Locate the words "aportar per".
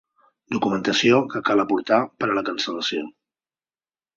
1.65-2.31